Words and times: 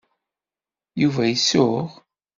Yuba 1.01 1.23
isuɣ. 1.33 1.71